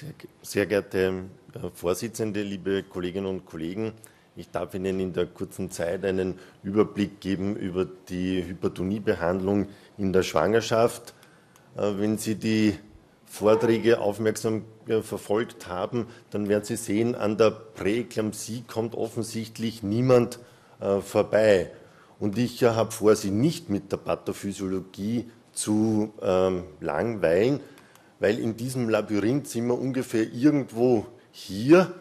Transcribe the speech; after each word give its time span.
Sehr, 0.00 0.14
sehr 0.40 0.66
geehrte 0.66 1.24
äh, 1.52 1.68
Vorsitzende, 1.74 2.42
liebe 2.42 2.84
Kolleginnen 2.84 3.26
und 3.26 3.44
Kollegen, 3.44 3.92
ich 4.34 4.50
darf 4.50 4.72
Ihnen 4.72 4.98
in 4.98 5.12
der 5.12 5.26
kurzen 5.26 5.70
Zeit 5.70 6.06
einen 6.06 6.38
Überblick 6.62 7.20
geben 7.20 7.54
über 7.54 7.84
die 8.08 8.42
Hypertoniebehandlung 8.42 9.68
in 9.98 10.14
der 10.14 10.22
Schwangerschaft. 10.22 11.12
Äh, 11.76 11.98
wenn 11.98 12.16
Sie 12.16 12.36
die 12.36 12.78
Vorträge 13.26 14.00
aufmerksam 14.00 14.64
äh, 14.86 15.02
verfolgt 15.02 15.66
haben, 15.68 16.06
dann 16.30 16.48
werden 16.48 16.64
Sie 16.64 16.76
sehen, 16.76 17.14
an 17.14 17.36
der 17.36 17.50
Präeklampsie 17.50 18.64
kommt 18.66 18.94
offensichtlich 18.94 19.82
niemand 19.82 20.38
vorbei. 21.02 21.70
Und 22.18 22.38
ich 22.38 22.64
habe 22.64 22.90
vor, 22.90 23.14
Sie 23.16 23.30
nicht 23.30 23.68
mit 23.68 23.92
der 23.92 23.98
Pathophysiologie 23.98 25.30
zu 25.52 26.14
ähm, 26.22 26.62
langweilen, 26.80 27.60
weil 28.20 28.38
in 28.38 28.56
diesem 28.56 28.88
Labyrinth 28.88 29.48
sind 29.48 29.66
wir 29.66 29.78
ungefähr 29.78 30.30
irgendwo 30.32 31.06
hier 31.32 31.92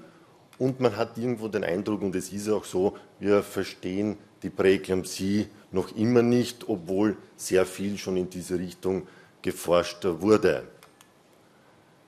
und 0.60 0.80
man 0.80 0.98
hat 0.98 1.18
irgendwo 1.18 1.48
den 1.48 1.64
Eindruck, 1.64 2.02
und 2.02 2.14
es 2.16 2.32
ist 2.32 2.50
auch 2.50 2.66
so, 2.66 2.98
wir 3.20 3.42
verstehen 3.42 4.18
die 4.44 4.50
Präeklampsie 4.50 5.48
noch 5.72 5.96
immer 5.96 6.22
nicht, 6.22 6.68
obwohl 6.68 7.18
sehr 7.36 7.66
viel 7.66 7.98
schon 7.98 8.18
in 8.18 8.30
diese 8.30 8.60
Richtung 8.60 9.08
geforscht 9.42 10.04
wurde. 10.04 10.64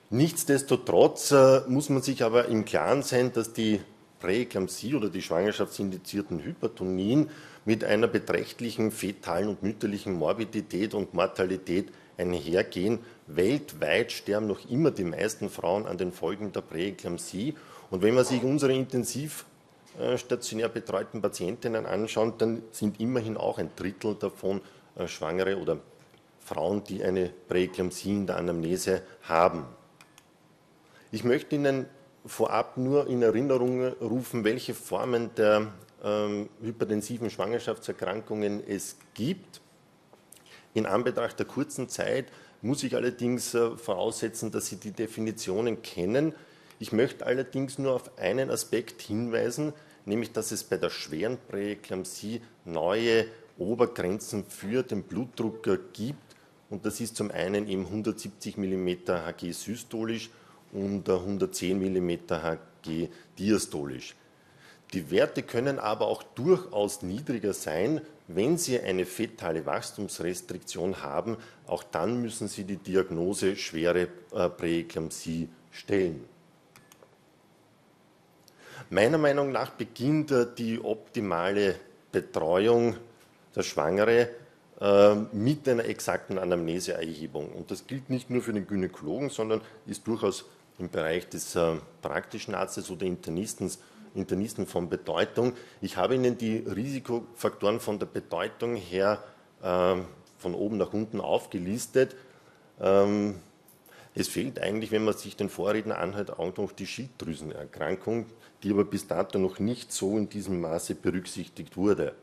Nichtsdestotrotz 0.10 1.32
äh, 1.32 1.62
muss 1.68 1.90
man 1.90 2.02
sich 2.02 2.24
aber 2.24 2.48
im 2.48 2.66
Klaren 2.66 3.02
sein, 3.04 3.32
dass 3.32 3.54
die 3.54 3.80
Präeklampsie 4.20 4.96
oder 4.96 5.10
die 5.10 5.22
schwangerschaftsindizierten 5.22 6.44
Hypertonien 6.44 7.30
mit 7.64 7.86
einer 7.86 8.08
beträchtlichen 8.08 8.92
fetalen 8.92 9.48
und 9.48 9.64
mütterlichen 9.64 10.14
Morbidität 10.14 10.94
und 10.94 11.14
Mortalität 11.14 11.88
einhergehen. 12.22 13.00
Weltweit 13.28 14.12
sterben 14.12 14.48
noch 14.48 14.70
immer 14.70 14.92
die 14.92 15.04
meisten 15.04 15.50
Frauen 15.50 15.86
an 15.86 15.98
den 15.98 16.12
Folgen 16.12 16.52
der 16.52 16.62
Präeklampsie. 16.62 17.56
Und 17.90 18.02
wenn 18.02 18.16
man 18.16 18.26
sich 18.26 18.44
unsere 18.44 18.74
intensiv 18.74 19.46
äh, 20.00 20.18
stationär 20.18 20.70
betreuten 20.70 21.22
Patientinnen 21.22 21.86
anschaut, 21.86 22.42
dann 22.42 22.64
sind 22.72 23.00
immerhin 23.00 23.38
auch 23.38 23.58
ein 23.58 23.72
Drittel 23.76 24.16
davon 24.16 24.62
äh, 24.96 25.08
Schwangere 25.08 25.58
oder 25.58 25.78
Frauen, 26.40 26.84
die 26.84 27.04
eine 27.04 27.30
Präeklampsie 27.48 28.12
in 28.12 28.28
der 28.28 28.38
Anamnese 28.38 29.02
haben. 29.24 29.66
Ich 31.12 31.24
möchte 31.24 31.56
Ihnen 31.56 31.86
vorab 32.26 32.78
nur 32.78 33.08
in 33.08 33.22
Erinnerung 33.22 33.86
rufen, 34.02 34.44
welche 34.44 34.74
Formen 34.74 35.34
der 35.36 35.68
ähm, 36.04 36.50
hypertensiven 36.62 37.30
Schwangerschaftserkrankungen 37.30 38.64
es 38.66 38.98
gibt. 39.14 39.62
In 40.74 40.86
Anbetracht 40.86 41.38
der 41.38 41.46
kurzen 41.46 41.90
Zeit 41.90 42.28
muss 42.62 42.84
ich 42.84 42.96
allerdings 42.96 43.54
äh, 43.54 43.76
voraussetzen, 43.76 44.52
dass 44.52 44.68
Sie 44.68 44.78
die 44.78 44.92
Definitionen 44.92 45.82
kennen. 45.82 46.34
Ich 46.80 46.92
möchte 46.92 47.26
allerdings 47.26 47.78
nur 47.78 47.94
auf 47.94 48.18
einen 48.18 48.50
Aspekt 48.50 49.02
hinweisen, 49.02 49.74
nämlich 50.06 50.32
dass 50.32 50.52
es 50.52 50.64
bei 50.64 50.78
der 50.78 50.90
schweren 50.90 51.38
Präeklampsie 51.50 52.42
neue 52.66 53.26
Obergrenzen 53.58 54.46
für 54.46 54.84
den 54.84 55.04
Blutdruck 55.04 55.68
gibt. 55.94 56.36
Und 56.70 56.86
das 56.86 57.02
ist 57.02 57.18
zum 57.18 57.32
einen 57.32 57.68
eben 57.68 57.86
170 57.86 58.58
mm 58.58 58.90
Hg 59.08 59.52
systolisch 59.52 60.30
und 60.72 61.08
110 61.10 61.78
mm 61.78 62.10
Hg 62.30 63.10
diastolisch. 63.38 64.16
Die 64.94 65.10
Werte 65.10 65.42
können 65.44 65.80
aber 65.80 66.08
auch 66.08 66.22
durchaus 66.22 67.02
niedriger 67.02 67.54
sein, 67.54 68.02
wenn 68.28 68.58
Sie 68.58 68.80
eine 68.80 69.06
fetale 69.06 69.66
Wachstumsrestriktion 69.66 71.02
haben. 71.02 71.38
Auch 71.66 71.84
dann 71.84 72.22
müssen 72.22 72.50
Sie 72.50 72.66
die 72.66 72.78
Diagnose 72.78 73.56
schwere 73.56 74.10
äh, 74.34 74.50
Präeklampsie 74.50 75.48
stellen. 75.72 76.26
Meiner 78.90 79.18
Meinung 79.18 79.54
nach 79.54 79.72
beginnt 79.72 80.32
äh, 80.32 80.46
die 80.58 80.84
optimale 80.84 81.76
Betreuung 82.12 82.98
der 83.56 83.64
Schwangere 83.64 84.30
äh, 84.82 85.16
mit 85.32 85.70
einer 85.70 85.86
exakten 85.86 86.38
Anamneseerhebung. 86.38 87.48
Und 87.50 87.72
das 87.72 87.88
gilt 87.88 88.10
nicht 88.10 88.30
nur 88.30 88.42
für 88.42 88.52
den 88.52 88.68
Gynäkologen, 88.68 89.30
sondern 89.30 89.62
ist 89.86 90.06
durchaus 90.06 90.44
im 90.80 90.90
Bereich 90.90 91.30
des 91.30 91.56
praktischen 92.02 92.56
Arztes 92.56 92.90
oder 92.90 93.06
Internisten 93.06 93.70
Internisten 94.16 94.68
von 94.68 94.90
Bedeutung. 94.90 95.54
Ich 95.82 95.98
habe 95.98 96.16
Ihnen 96.16 96.38
die 96.38 96.58
Risikofaktoren 96.58 97.80
von 97.80 98.00
der 98.00 98.08
Bedeutung 98.08 98.76
her 98.76 99.24
äh, 99.62 99.96
von 100.38 100.56
oben 100.56 100.78
nach 100.78 100.94
unten 100.94 101.22
aufgelistet. 101.22 102.16
Ähm, 102.80 103.36
es 104.14 104.28
fehlt 104.28 104.60
eigentlich, 104.60 104.92
wenn 104.92 105.06
man 105.06 105.16
sich 105.16 105.38
den 105.38 105.50
Vorredner 105.50 105.98
anhört, 105.98 106.38
auch 106.38 106.58
noch 106.58 106.72
die 106.74 106.86
Schilddrüsenerkrankung, 106.86 108.26
die 108.64 108.72
aber 108.72 108.84
bis 108.84 109.08
dato 109.08 109.40
noch 109.40 109.60
nicht 109.60 109.94
so 109.94 110.18
in 110.18 110.28
diesem 110.28 110.60
Maße 110.60 110.96
berücksichtigt 110.96 111.78
wurde. 111.78 112.14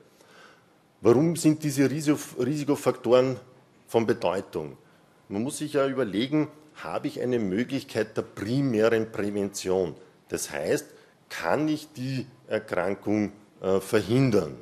Warum 1.00 1.37
sind 1.37 1.62
diese 1.62 1.88
Risikofaktoren 1.91 3.38
von 3.87 4.06
Bedeutung? 4.06 4.77
Man 5.28 5.43
muss 5.43 5.59
sich 5.59 5.75
ja 5.75 5.87
überlegen, 5.87 6.48
habe 6.75 7.06
ich 7.09 7.21
eine 7.21 7.38
Möglichkeit 7.38 8.16
der 8.16 8.22
primären 8.22 9.10
Prävention? 9.10 9.94
Das 10.28 10.50
heißt, 10.50 10.87
kann 11.28 11.69
ich 11.69 11.93
die 11.93 12.27
Erkrankung 12.47 13.33
äh, 13.61 13.81
verhindern? 13.81 14.56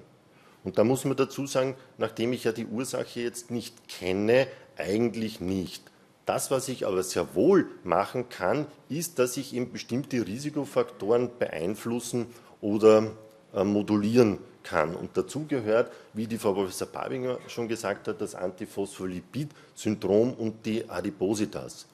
Und 0.65 0.79
da 0.79 0.85
muss 0.85 1.05
man 1.05 1.17
dazu 1.17 1.47
sagen, 1.47 1.77
nachdem 1.97 2.33
ich 2.33 2.45
ja 2.45 2.53
die 2.53 2.67
Ursache 2.67 3.21
jetzt 3.21 3.51
nicht 3.51 3.89
kenne, 3.89 4.49
eigentlich 4.77 5.41
nicht. 5.41 5.83
Das, 6.27 6.51
was 6.51 6.69
ich 6.69 6.87
aber 6.87 7.05
sehr 7.05 7.37
wohl 7.37 7.69
machen 7.85 8.29
kann, 8.29 8.67
ist, 8.89 9.21
dass 9.21 9.37
ich 9.37 9.55
eben 9.55 9.71
bestimmte 9.71 10.27
Risikofaktoren 10.27 11.31
beeinflussen 11.39 12.27
oder 12.61 13.13
äh, 13.55 13.63
modulieren 13.63 14.39
kann. 14.65 14.97
Und 14.97 15.17
dazu 15.17 15.47
gehört, 15.47 15.93
wie 16.13 16.27
die 16.27 16.39
Frau 16.39 16.53
Professor 16.53 16.89
Babinger 16.89 17.39
schon 17.47 17.69
gesagt 17.69 18.09
hat, 18.09 18.21
das 18.21 18.35
Antiphospholipid-Syndrom 18.35 20.35
und 20.35 20.67
die 20.67 20.91
Adipositas. 20.91 21.87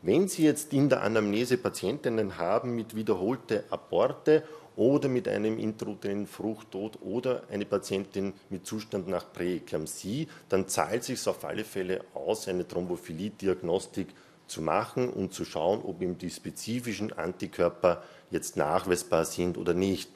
Wenn 0.00 0.28
Sie 0.28 0.44
jetzt 0.44 0.72
in 0.72 0.88
der 0.88 1.02
Anamnese 1.02 1.58
Patientinnen 1.58 2.38
haben 2.38 2.76
mit 2.76 2.94
wiederholte 2.94 3.64
Aborte 3.70 4.44
oder 4.76 5.08
mit 5.08 5.26
einem 5.26 5.58
intrauterinen 5.58 6.28
Fruchttod 6.28 7.02
oder 7.02 7.42
eine 7.50 7.64
Patientin 7.64 8.32
mit 8.48 8.64
Zustand 8.64 9.08
nach 9.08 9.32
Präeklampsie, 9.32 10.28
dann 10.48 10.68
zahlt 10.68 11.00
es 11.00 11.06
sich 11.06 11.26
auf 11.26 11.44
alle 11.44 11.64
Fälle 11.64 12.04
aus, 12.14 12.46
eine 12.46 12.66
Thrombophilie-Diagnostik 12.68 14.06
zu 14.46 14.62
machen 14.62 15.08
und 15.08 15.34
zu 15.34 15.44
schauen, 15.44 15.82
ob 15.82 16.00
ihm 16.00 16.16
die 16.16 16.30
spezifischen 16.30 17.12
Antikörper 17.12 18.04
jetzt 18.30 18.56
nachweisbar 18.56 19.24
sind 19.24 19.58
oder 19.58 19.74
nicht. 19.74 20.10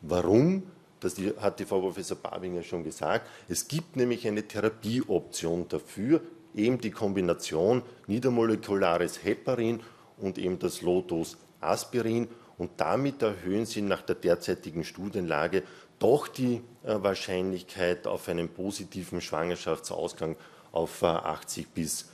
Warum? 0.00 0.64
Das 0.98 1.14
hat 1.40 1.60
die 1.60 1.64
Frau 1.64 1.80
Professor 1.80 2.16
Babinger 2.16 2.64
schon 2.64 2.82
gesagt. 2.82 3.28
Es 3.48 3.68
gibt 3.68 3.94
nämlich 3.94 4.26
eine 4.26 4.48
Therapieoption 4.48 5.68
dafür, 5.68 6.22
eben 6.58 6.78
die 6.78 6.90
Kombination 6.90 7.82
niedermolekulares 8.06 9.24
Heparin 9.24 9.80
und 10.18 10.38
eben 10.38 10.58
das 10.58 10.82
Lotus 10.82 11.38
Aspirin 11.60 12.28
und 12.58 12.72
damit 12.76 13.22
erhöhen 13.22 13.66
sie 13.66 13.82
nach 13.82 14.02
der 14.02 14.16
derzeitigen 14.16 14.84
Studienlage 14.84 15.62
doch 15.98 16.28
die 16.28 16.60
äh, 16.84 16.94
Wahrscheinlichkeit 17.02 18.06
auf 18.06 18.28
einen 18.28 18.48
positiven 18.48 19.20
Schwangerschaftsausgang 19.20 20.36
auf 20.72 21.02
80 21.02 21.64
äh, 21.64 21.68
bis 21.74 22.06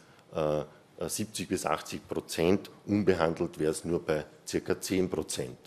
70 1.01 1.47
äh, 1.47 1.49
bis 1.49 1.67
80 1.67 2.09
Prozent. 2.09 2.71
Unbehandelt 2.87 3.59
wäre 3.59 3.73
es 3.73 3.85
nur 3.85 4.03
bei 4.03 4.25
circa 4.47 4.81
10 4.81 5.11
Prozent. 5.11 5.59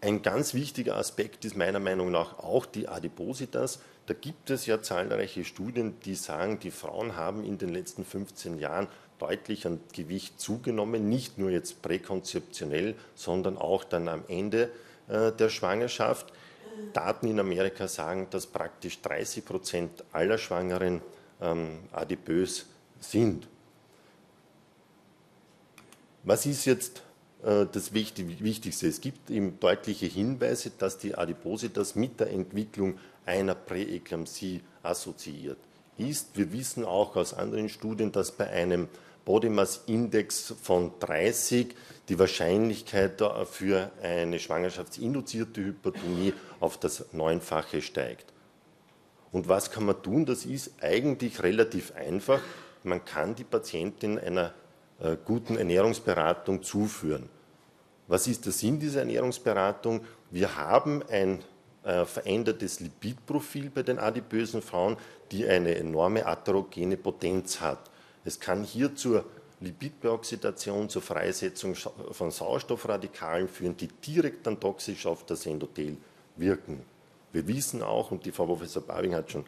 Ein 0.00 0.20
ganz 0.22 0.52
wichtiger 0.52 0.96
Aspekt 0.96 1.44
ist 1.44 1.56
meiner 1.56 1.78
Meinung 1.78 2.10
nach 2.10 2.38
auch 2.38 2.66
die 2.66 2.88
Adipositas. 2.88 3.78
Da 4.06 4.14
gibt 4.14 4.50
es 4.50 4.66
ja 4.66 4.82
zahlreiche 4.82 5.44
Studien, 5.44 6.00
die 6.04 6.14
sagen, 6.14 6.58
die 6.58 6.70
Frauen 6.70 7.16
haben 7.16 7.44
in 7.44 7.58
den 7.58 7.68
letzten 7.68 8.04
15 8.04 8.58
Jahren 8.58 8.88
deutlich 9.18 9.66
an 9.66 9.78
Gewicht 9.92 10.40
zugenommen, 10.40 11.08
nicht 11.08 11.38
nur 11.38 11.50
jetzt 11.50 11.82
präkonzeptionell, 11.82 12.96
sondern 13.14 13.56
auch 13.56 13.84
dann 13.84 14.08
am 14.08 14.24
Ende 14.26 14.70
äh, 15.08 15.30
der 15.30 15.48
Schwangerschaft. 15.48 16.32
Daten 16.92 17.28
in 17.28 17.38
Amerika 17.38 17.86
sagen, 17.86 18.26
dass 18.30 18.46
praktisch 18.46 19.00
30 19.02 19.44
Prozent 19.44 20.04
aller 20.12 20.38
Schwangeren 20.38 21.00
ähm, 21.40 21.78
adipös 21.92 22.66
sind. 22.98 23.46
Was 26.24 26.46
ist 26.46 26.64
jetzt 26.64 27.02
äh, 27.42 27.66
das 27.70 27.92
Wichtigste? 27.92 28.88
Es 28.88 29.00
gibt 29.00 29.30
eben 29.30 29.58
deutliche 29.60 30.06
Hinweise, 30.06 30.70
dass 30.70 30.98
die 30.98 31.14
Adipositas 31.14 31.94
mit 31.94 32.20
der 32.20 32.30
Entwicklung 32.30 32.98
einer 33.26 33.54
Präeklampsie 33.54 34.62
assoziiert 34.82 35.58
ist. 35.98 36.36
Wir 36.36 36.52
wissen 36.52 36.84
auch 36.84 37.16
aus 37.16 37.34
anderen 37.34 37.68
Studien, 37.68 38.12
dass 38.12 38.32
bei 38.32 38.48
einem 38.48 38.88
Body 39.24 39.48
Mass 39.48 39.82
Index 39.86 40.54
von 40.62 40.92
30 40.98 41.74
die 42.08 42.18
Wahrscheinlichkeit 42.18 43.22
für 43.50 43.90
eine 44.02 44.38
schwangerschaftsinduzierte 44.38 45.64
Hypertonie 45.64 46.34
auf 46.60 46.78
das 46.78 47.12
Neunfache 47.12 47.82
steigt. 47.82 48.32
Und 49.30 49.48
was 49.48 49.70
kann 49.70 49.86
man 49.86 50.02
tun? 50.02 50.26
Das 50.26 50.44
ist 50.44 50.72
eigentlich 50.82 51.42
relativ 51.42 51.94
einfach. 51.94 52.40
Man 52.82 53.04
kann 53.04 53.34
die 53.34 53.44
Patientin 53.44 54.18
einer 54.18 54.52
äh, 55.00 55.16
guten 55.24 55.56
Ernährungsberatung 55.56 56.62
zuführen. 56.62 57.28
Was 58.08 58.26
ist 58.26 58.44
der 58.44 58.52
Sinn 58.52 58.78
dieser 58.78 59.00
Ernährungsberatung? 59.00 60.04
Wir 60.30 60.56
haben 60.56 61.02
ein 61.08 61.38
äh, 61.84 62.04
verändertes 62.04 62.80
Lipidprofil 62.80 63.70
bei 63.70 63.82
den 63.82 63.98
adipösen 63.98 64.62
Frauen, 64.62 64.96
die 65.30 65.46
eine 65.46 65.74
enorme 65.74 66.26
atherogene 66.26 66.96
Potenz 66.96 67.60
hat. 67.60 67.90
Es 68.24 68.38
kann 68.38 68.62
hier 68.62 68.94
zur 68.94 69.24
Lipidperoxidation, 69.60 70.88
zur 70.88 71.02
Freisetzung 71.02 71.74
von 71.74 72.30
Sauerstoffradikalen 72.30 73.48
führen, 73.48 73.76
die 73.76 73.88
direkt 73.88 74.46
dann 74.46 74.58
toxisch 74.60 75.06
auf 75.06 75.24
das 75.24 75.46
Endothel 75.46 75.96
wirken. 76.36 76.82
Wir 77.32 77.46
wissen 77.48 77.82
auch, 77.82 78.10
und 78.10 78.24
die 78.26 78.32
Frau 78.32 78.46
Professor 78.46 78.82
Barbing 78.82 79.14
hat 79.14 79.30
schon 79.30 79.44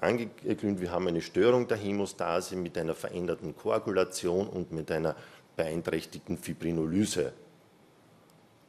angeglüht, 0.00 0.80
wir 0.80 0.90
haben 0.90 1.08
eine 1.08 1.20
Störung 1.20 1.66
der 1.68 1.76
Hämostase 1.76 2.56
mit 2.56 2.78
einer 2.78 2.94
veränderten 2.94 3.54
Koagulation 3.56 4.48
und 4.48 4.72
mit 4.72 4.90
einer 4.90 5.16
beeinträchtigten 5.56 6.38
Fibrinolyse. 6.38 7.32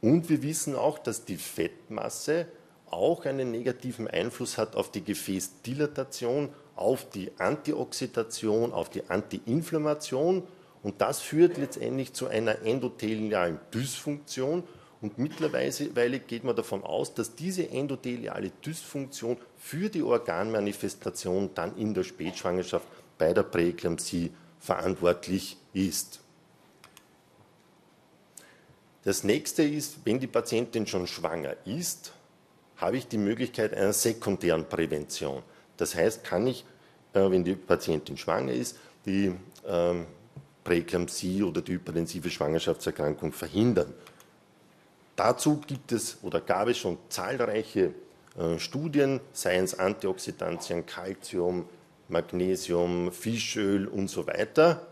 Und 0.01 0.29
wir 0.29 0.41
wissen 0.41 0.75
auch, 0.75 0.97
dass 0.97 1.25
die 1.25 1.37
Fettmasse 1.37 2.47
auch 2.91 3.25
einen 3.25 3.51
negativen 3.51 4.07
Einfluss 4.07 4.57
hat 4.57 4.75
auf 4.75 4.91
die 4.91 5.03
Gefäßdilatation, 5.03 6.49
auf 6.75 7.09
die 7.09 7.31
Antioxidation, 7.37 8.73
auf 8.73 8.89
die 8.89 9.03
Antiinflammation 9.09 10.43
und 10.81 11.01
das 11.01 11.19
führt 11.19 11.57
letztendlich 11.57 12.13
zu 12.13 12.27
einer 12.27 12.61
endothelialen 12.63 13.59
Dysfunktion 13.73 14.63
und 15.01 15.17
mittlerweile 15.17 16.19
geht 16.19 16.43
man 16.43 16.55
davon 16.55 16.83
aus, 16.83 17.13
dass 17.13 17.35
diese 17.35 17.69
endotheliale 17.69 18.51
Dysfunktion 18.65 19.37
für 19.57 19.89
die 19.89 20.03
Organmanifestation 20.03 21.51
dann 21.55 21.77
in 21.77 21.93
der 21.93 22.03
Spätschwangerschaft 22.03 22.87
bei 23.17 23.33
der 23.33 23.43
Präeklampsie 23.43 24.31
verantwortlich 24.59 25.57
ist. 25.73 26.19
Das 29.03 29.23
nächste 29.23 29.63
ist, 29.63 29.99
wenn 30.03 30.19
die 30.19 30.27
Patientin 30.27 30.85
schon 30.85 31.07
schwanger 31.07 31.55
ist, 31.65 32.13
habe 32.79 32.97
ich 32.97 33.07
die 33.07 33.17
Möglichkeit 33.17 33.73
einer 33.73 33.93
sekundären 33.93 34.67
Prävention. 34.67 35.43
Das 35.77 35.95
heißt, 35.95 36.23
kann 36.23 36.47
ich, 36.47 36.65
äh, 37.13 37.29
wenn 37.29 37.43
die 37.43 37.55
Patientin 37.55 38.17
schwanger 38.17 38.53
ist, 38.53 38.77
die 39.05 39.33
ähm, 39.67 40.05
Präeklampsie 40.63 41.43
oder 41.43 41.61
die 41.61 41.73
hypertensive 41.73 42.29
Schwangerschaftserkrankung 42.29 43.31
verhindern. 43.31 43.93
Dazu 45.15 45.61
gibt 45.65 45.91
es 45.91 46.17
oder 46.21 46.41
gab 46.41 46.67
es 46.69 46.77
schon 46.77 46.97
zahlreiche 47.09 47.93
äh, 48.37 48.57
Studien, 48.57 49.19
seien 49.33 49.65
es 49.65 49.77
Antioxidantien, 49.77 50.85
Calcium, 50.85 51.65
Magnesium, 52.07 53.11
Fischöl 53.11 53.87
und 53.87 54.09
so 54.09 54.27
weiter. 54.27 54.87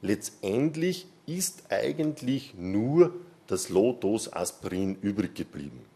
Letztendlich 0.00 1.06
ist 1.26 1.64
eigentlich 1.70 2.54
nur 2.56 3.12
das 3.48 3.68
Low-Dose-Aspirin 3.68 4.96
übrig 5.02 5.34
geblieben. 5.34 5.87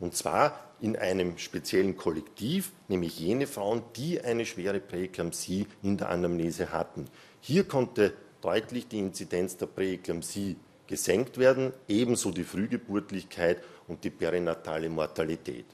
Und 0.00 0.14
zwar 0.14 0.58
in 0.80 0.96
einem 0.96 1.38
speziellen 1.38 1.96
Kollektiv, 1.96 2.72
nämlich 2.86 3.18
jene 3.18 3.46
Frauen, 3.46 3.82
die 3.96 4.20
eine 4.20 4.46
schwere 4.46 4.80
Präeklampsie 4.80 5.66
in 5.82 5.96
der 5.96 6.10
Anamnese 6.10 6.72
hatten. 6.72 7.06
Hier 7.40 7.64
konnte 7.64 8.12
deutlich 8.40 8.86
die 8.86 8.98
Inzidenz 9.00 9.56
der 9.56 9.66
Präeklampsie 9.66 10.56
gesenkt 10.86 11.38
werden, 11.38 11.72
ebenso 11.88 12.30
die 12.30 12.44
Frühgeburtlichkeit 12.44 13.62
und 13.88 14.04
die 14.04 14.10
perinatale 14.10 14.88
Mortalität. 14.88 15.66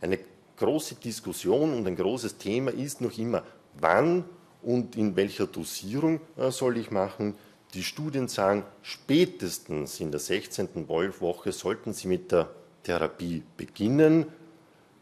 Eine 0.00 0.18
große 0.56 0.96
Diskussion 0.96 1.72
und 1.74 1.86
ein 1.86 1.96
großes 1.96 2.36
Thema 2.36 2.70
ist 2.70 3.00
noch 3.00 3.16
immer, 3.18 3.42
wann 3.74 4.24
und 4.62 4.96
in 4.96 5.16
welcher 5.16 5.46
Dosierung 5.46 6.20
äh, 6.36 6.50
soll 6.50 6.76
ich 6.76 6.90
machen. 6.90 7.34
Die 7.74 7.82
Studien 7.82 8.28
sagen, 8.28 8.64
spätestens 8.82 10.00
in 10.00 10.10
der 10.10 10.20
16. 10.20 10.88
Woche 10.88 11.52
sollten 11.52 11.92
Sie 11.92 12.08
mit 12.08 12.32
der 12.32 12.50
Therapie 12.88 13.42
beginnen. 13.58 14.24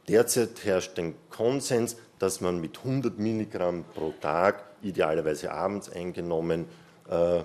Derzeit 0.08 0.64
herrscht 0.64 0.98
ein 0.98 1.14
Konsens, 1.30 1.96
dass 2.18 2.40
man 2.40 2.60
mit 2.60 2.78
100 2.78 3.16
Milligramm 3.20 3.84
pro 3.94 4.12
Tag, 4.20 4.64
idealerweise 4.82 5.52
abends 5.52 5.88
eingenommen, 5.88 6.64
äh, 7.08 7.42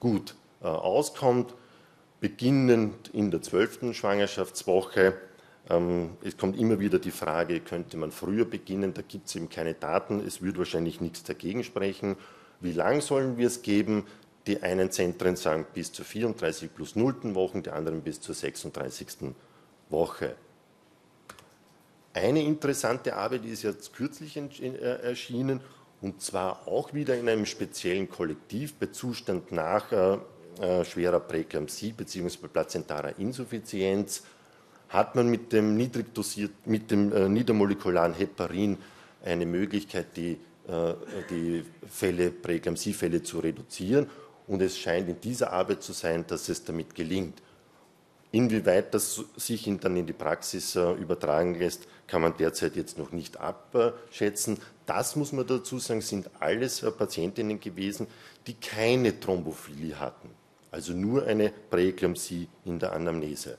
gut 0.00 0.34
äh, 0.62 0.66
auskommt. 0.66 1.54
Beginnend 2.20 3.10
in 3.12 3.30
der 3.30 3.42
zwölften 3.42 3.92
Schwangerschaftswoche. 3.92 5.14
Ähm, 5.68 6.16
es 6.24 6.38
kommt 6.38 6.58
immer 6.58 6.80
wieder 6.80 6.98
die 6.98 7.10
Frage, 7.10 7.60
könnte 7.60 7.98
man 7.98 8.12
früher 8.12 8.46
beginnen? 8.46 8.94
Da 8.94 9.02
gibt 9.02 9.28
es 9.28 9.36
eben 9.36 9.50
keine 9.50 9.74
Daten. 9.74 10.20
Es 10.26 10.40
würde 10.40 10.60
wahrscheinlich 10.60 11.02
nichts 11.02 11.22
dagegen 11.22 11.64
sprechen. 11.64 12.16
Wie 12.60 12.72
lang 12.72 13.02
sollen 13.02 13.36
wir 13.36 13.46
es 13.46 13.60
geben? 13.60 14.06
Die 14.46 14.62
einen 14.62 14.90
Zentren 14.90 15.36
sagen 15.36 15.66
bis 15.74 15.92
zur 15.92 16.06
34 16.06 16.74
plus 16.74 16.96
0. 16.96 17.34
Wochen, 17.34 17.62
die 17.62 17.70
anderen 17.70 18.00
bis 18.00 18.22
zur 18.22 18.34
36. 18.34 19.34
Woche. 19.92 20.34
Eine 22.14 22.42
interessante 22.42 23.14
Arbeit 23.16 23.44
ist 23.44 23.62
jetzt 23.62 23.94
kürzlich 23.94 24.36
äh, 24.36 24.74
erschienen 25.02 25.60
und 26.00 26.20
zwar 26.20 26.66
auch 26.66 26.92
wieder 26.92 27.16
in 27.16 27.28
einem 27.28 27.46
speziellen 27.46 28.08
Kollektiv 28.08 28.74
bei 28.74 28.86
Zustand 28.86 29.52
nach 29.52 29.92
äh, 29.92 30.18
äh 30.60 30.84
schwerer 30.84 31.20
Präklampsie 31.20 31.92
bzw. 31.92 32.48
plazentarer 32.48 33.18
Insuffizienz 33.18 34.24
hat 34.88 35.14
man 35.14 35.28
mit 35.28 35.52
dem 35.52 35.76
niedrig 35.76 36.12
dosiert, 36.12 36.52
mit 36.66 36.90
dem 36.90 37.12
äh, 37.12 37.28
niedermolekularen 37.28 38.12
Heparin 38.12 38.76
eine 39.24 39.46
Möglichkeit, 39.46 40.16
die, 40.16 40.38
äh, 40.68 40.94
die 41.30 41.64
Fälle, 41.88 42.30
Präeklampsiefälle 42.30 43.22
zu 43.22 43.38
reduzieren 43.38 44.10
und 44.46 44.60
es 44.60 44.76
scheint 44.76 45.08
in 45.08 45.18
dieser 45.18 45.52
Arbeit 45.52 45.82
zu 45.82 45.92
sein, 45.92 46.26
dass 46.26 46.48
es 46.50 46.62
damit 46.62 46.94
gelingt. 46.94 47.40
Inwieweit 48.32 48.94
das 48.94 49.22
sich 49.36 49.70
dann 49.80 49.94
in 49.94 50.06
die 50.06 50.14
Praxis 50.14 50.74
äh, 50.74 50.92
übertragen 50.92 51.54
lässt, 51.54 51.86
kann 52.06 52.22
man 52.22 52.34
derzeit 52.34 52.76
jetzt 52.76 52.96
noch 52.96 53.12
nicht 53.12 53.38
abschätzen. 53.38 54.58
Das 54.86 55.16
muss 55.16 55.32
man 55.32 55.46
dazu 55.46 55.78
sagen, 55.78 56.00
sind 56.00 56.30
alles 56.40 56.82
äh, 56.82 56.90
Patientinnen 56.90 57.60
gewesen, 57.60 58.06
die 58.46 58.54
keine 58.54 59.20
Thrombophilie 59.20 60.00
hatten, 60.00 60.30
also 60.70 60.94
nur 60.94 61.26
eine 61.26 61.52
Präeklampsie 61.70 62.48
in 62.64 62.78
der 62.78 62.94
Anamnese. 62.94 63.58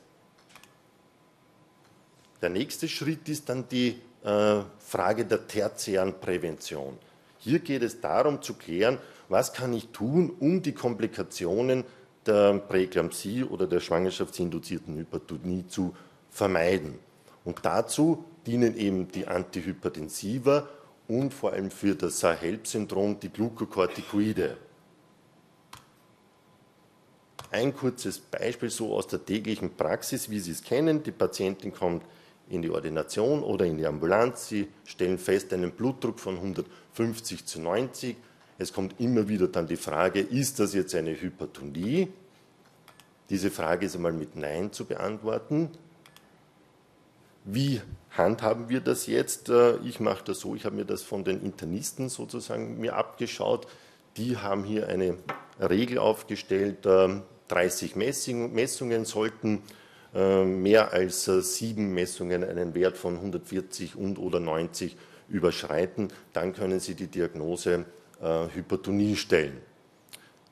Der 2.42 2.50
nächste 2.50 2.88
Schritt 2.88 3.30
ist 3.30 3.48
dann 3.50 3.70
die 3.70 4.02
äh, 4.24 4.62
Frage 4.80 5.24
der 5.24 5.48
tertiären 5.48 6.20
Prävention. 6.20 6.98
Hier 7.38 7.60
geht 7.60 7.84
es 7.84 8.02
darum 8.02 8.42
zu 8.42 8.56
klären, 8.56 8.98
was 9.30 9.54
kann 9.54 9.72
ich 9.74 9.90
tun, 9.90 10.36
um 10.40 10.64
die 10.64 10.74
Komplikationen 10.74 11.84
der 12.26 12.60
Präeklampsie 12.60 13.44
oder 13.44 13.68
der 13.68 13.80
schwangerschaftsinduzierten 13.80 14.98
Hypertonie 14.98 15.66
zu 15.68 15.96
vermeiden. 16.30 17.00
Und 17.44 17.60
dazu 17.64 18.24
dienen 18.46 18.78
eben 18.78 19.12
die 19.12 19.28
Antihypertensiva 19.28 20.68
und 21.08 21.34
vor 21.34 21.54
allem 21.54 21.70
für 21.70 21.96
das 21.96 22.20
Sahel-Syndrom 22.20 23.20
die 23.20 23.30
Glukokortikoide. 23.30 24.58
Ein 27.52 27.76
kurzes 27.76 28.20
Beispiel 28.20 28.70
so 28.70 28.96
aus 28.96 29.08
der 29.08 29.24
täglichen 29.24 29.76
Praxis, 29.76 30.30
wie 30.30 30.40
Sie 30.40 30.52
es 30.52 30.64
kennen. 30.64 31.04
Die 31.04 31.12
Patientin 31.12 31.72
kommt 31.72 32.04
in 32.50 32.62
die 32.62 32.70
Ordination 32.70 33.44
oder 33.44 33.66
in 33.66 33.78
die 33.78 33.86
Ambulanz. 33.86 34.48
Sie 34.48 34.68
stellen 34.86 35.20
fest 35.20 35.54
einen 35.54 35.72
Blutdruck 35.72 36.20
von 36.20 36.38
150 36.38 37.46
zu 37.46 37.62
90 37.62 38.16
es 38.58 38.74
kommt 38.74 39.00
immer 39.00 39.28
wieder 39.28 39.48
dann 39.48 39.68
die 39.68 39.78
Frage, 39.78 40.20
ist 40.20 40.60
das 40.60 40.74
jetzt 40.74 40.96
eine 40.96 41.20
Hypertonie? 41.20 42.08
Diese 43.30 43.50
Frage 43.50 43.86
ist 43.86 43.96
einmal 43.96 44.14
mit 44.14 44.36
Nein 44.36 44.72
zu 44.72 44.86
beantworten. 44.86 45.70
Wie 47.46 47.82
handhaben 48.12 48.70
wir 48.70 48.80
das 48.80 49.08
jetzt? 49.08 49.50
Äh, 49.50 49.78
ich 49.78 50.00
mache 50.00 50.24
das 50.26 50.40
so, 50.40 50.56
ich 50.56 50.66
habe 50.66 50.76
mir 50.76 50.86
das 50.86 51.02
von 51.02 51.24
den 51.24 51.42
Internisten 51.42 52.10
sozusagen 52.10 52.80
mir 52.80 52.96
abgeschaut. 52.96 53.68
Die 54.18 54.38
haben 54.38 54.64
hier 54.64 54.88
eine 54.88 55.18
Regel 55.60 55.98
aufgestellt, 55.98 56.86
30 56.86 57.96
ähm, 57.96 58.54
Messungen 58.54 59.06
sollten 59.06 59.64
äh, 60.14 60.46
mehr 60.46 60.94
als 60.94 61.28
äh, 61.28 61.42
sieben 61.42 61.94
Messungen 61.94 62.44
einen 62.44 62.76
Wert 62.76 62.98
von 62.98 63.16
140 63.16 63.96
und 63.96 64.20
oder 64.20 64.40
90 64.40 64.96
überschreiten. 65.28 66.10
Dann 66.34 66.54
können 66.54 66.80
Sie 66.80 66.94
die 66.94 67.08
Diagnose 67.08 67.86
Hypertonie 68.54 69.16
stellen. 69.16 69.62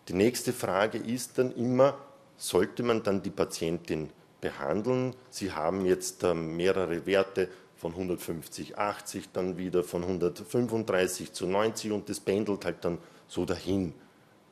Die 0.07 0.13
nächste 0.13 0.51
Frage 0.53 0.97
ist 0.97 1.37
dann 1.37 1.51
immer, 1.55 1.97
sollte 2.37 2.83
man 2.83 3.03
dann 3.03 3.21
die 3.21 3.29
Patientin 3.29 4.09
behandeln? 4.41 5.15
Sie 5.29 5.51
haben 5.51 5.85
jetzt 5.85 6.23
äh, 6.23 6.33
mehrere 6.33 7.05
Werte 7.05 7.49
von 7.77 7.91
150, 7.91 8.77
80, 8.77 9.29
dann 9.31 9.57
wieder 9.57 9.83
von 9.83 10.03
135 10.03 11.33
zu 11.33 11.47
90 11.47 11.91
und 11.91 12.09
das 12.09 12.19
pendelt 12.19 12.65
halt 12.65 12.83
dann 12.83 12.97
so 13.27 13.45
dahin. 13.45 13.93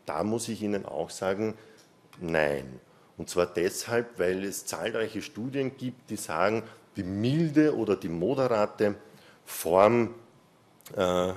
Da 0.05 0.23
muss 0.23 0.47
ich 0.47 0.61
Ihnen 0.61 0.85
auch 0.85 1.09
sagen, 1.09 1.55
nein. 2.19 2.79
Und 3.17 3.29
zwar 3.29 3.47
deshalb, 3.47 4.17
weil 4.17 4.43
es 4.45 4.65
zahlreiche 4.65 5.21
Studien 5.21 5.75
gibt, 5.77 6.09
die 6.09 6.15
sagen, 6.15 6.63
die 6.95 7.03
milde 7.03 7.75
oder 7.75 7.95
die 7.95 8.09
moderate 8.09 8.95
Form 9.45 10.15
äh, 10.95 11.33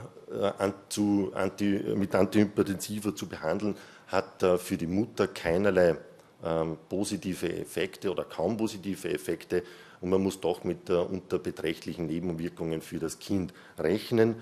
zu, 0.88 1.30
anti, 1.34 1.94
mit 1.94 2.14
Antihypertensiva 2.14 3.14
zu 3.14 3.26
behandeln, 3.28 3.76
hat 4.06 4.42
äh, 4.42 4.58
für 4.58 4.76
die 4.76 4.86
Mutter 4.86 5.28
keinerlei 5.28 5.96
ähm, 6.44 6.76
positive 6.88 7.52
Effekte 7.60 8.10
oder 8.10 8.24
kaum 8.24 8.56
positive 8.56 9.08
Effekte 9.08 9.62
und 10.00 10.10
man 10.10 10.22
muss 10.22 10.40
doch 10.40 10.64
mit 10.64 10.90
äh, 10.90 10.94
unter 10.94 11.38
beträchtlichen 11.38 12.06
Nebenwirkungen 12.06 12.80
für 12.80 12.98
das 12.98 13.18
Kind 13.18 13.54
rechnen. 13.78 14.36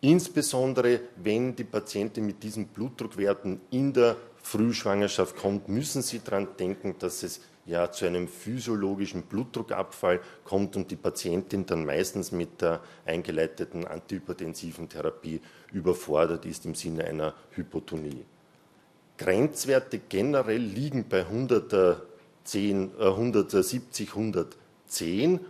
Insbesondere 0.00 1.00
wenn 1.16 1.56
die 1.56 1.64
Patientin 1.64 2.26
mit 2.26 2.42
diesen 2.42 2.68
Blutdruckwerten 2.68 3.60
in 3.70 3.92
der 3.92 4.16
Frühschwangerschaft 4.48 5.36
kommt, 5.36 5.68
müssen 5.68 6.00
Sie 6.00 6.20
daran 6.24 6.48
denken, 6.58 6.94
dass 6.98 7.22
es 7.22 7.42
ja 7.66 7.92
zu 7.92 8.06
einem 8.06 8.28
physiologischen 8.28 9.24
Blutdruckabfall 9.24 10.20
kommt 10.42 10.74
und 10.74 10.90
die 10.90 10.96
Patientin 10.96 11.66
dann 11.66 11.84
meistens 11.84 12.32
mit 12.32 12.62
der 12.62 12.80
eingeleiteten 13.04 13.86
antihypertensiven 13.86 14.88
Therapie 14.88 15.42
überfordert 15.70 16.46
ist 16.46 16.64
im 16.64 16.74
Sinne 16.74 17.04
einer 17.04 17.34
Hypotonie. 17.50 18.24
Grenzwerte 19.18 19.98
generell 20.08 20.62
liegen 20.62 21.06
bei 21.06 21.26
110, 21.26 22.92
äh, 22.98 23.04
170, 23.04 24.14
110, 24.14 25.40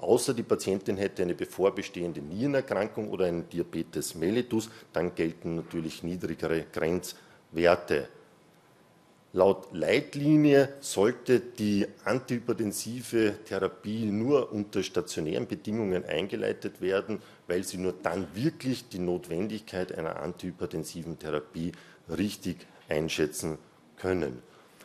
außer 0.00 0.34
die 0.34 0.42
Patientin 0.42 0.96
hätte 0.96 1.22
eine 1.22 1.34
bevorbestehende 1.34 2.20
Nierenerkrankung 2.20 3.10
oder 3.10 3.26
einen 3.26 3.48
Diabetes 3.48 4.16
mellitus, 4.16 4.70
dann 4.92 5.14
gelten 5.14 5.54
natürlich 5.54 6.02
niedrigere 6.02 6.64
Grenzwerte. 6.72 8.08
Laut 9.32 9.68
Leitlinie 9.72 10.70
sollte 10.80 11.38
die 11.38 11.86
antihypertensive 12.04 13.34
Therapie 13.44 14.06
nur 14.06 14.52
unter 14.52 14.82
stationären 14.82 15.46
Bedingungen 15.46 16.04
eingeleitet 16.04 16.80
werden, 16.80 17.22
weil 17.46 17.62
sie 17.62 17.78
nur 17.78 17.94
dann 18.02 18.26
wirklich 18.34 18.88
die 18.88 18.98
Notwendigkeit 18.98 19.96
einer 19.96 20.20
antihypertensiven 20.20 21.16
Therapie 21.20 21.70
richtig 22.08 22.66
einschätzen 22.88 23.58
können. 23.96 24.42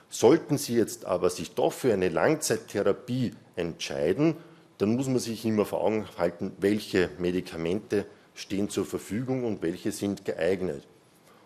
Sollten 0.09 0.59
Sie 0.59 0.75
jetzt 0.75 1.05
aber 1.05 1.31
sich 1.31 1.55
doch 1.55 1.73
für 1.73 1.91
eine 1.91 2.09
Langzeittherapie 2.09 3.33
entscheiden, 3.55 4.35
dann 4.77 4.95
muss 4.95 5.07
man 5.07 5.17
sich 5.17 5.43
immer 5.43 5.65
vor 5.65 5.81
Augen 5.83 6.05
halten, 6.19 6.51
welche 6.59 7.09
Medikamente 7.17 8.05
stehen 8.35 8.69
zur 8.69 8.85
Verfügung 8.85 9.43
und 9.43 9.63
welche 9.63 9.91
sind 9.91 10.23
geeignet. 10.23 10.83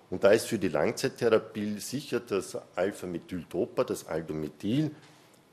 Und 0.09 0.23
da 0.23 0.31
ist 0.31 0.47
für 0.47 0.57
die 0.57 0.69
Langzeittherapie 0.69 1.79
sicher 1.79 2.19
das 2.19 2.57
Alpha-Methyldopa, 2.75 3.83
das 3.83 4.07
Aldomethil, 4.07 4.91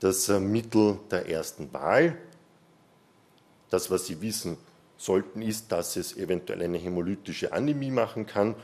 das 0.00 0.28
äh, 0.28 0.40
Mittel 0.40 0.98
der 1.10 1.28
ersten 1.28 1.72
Wahl. 1.72 2.16
Das, 3.70 3.90
was 3.90 4.06
Sie 4.06 4.20
wissen 4.22 4.56
sollten, 4.96 5.42
ist, 5.42 5.72
dass 5.72 5.96
es 5.96 6.16
eventuell 6.16 6.62
eine 6.62 6.78
hämolytische 6.78 7.52
Anämie 7.52 7.90
machen 7.90 8.26
kann 8.26 8.54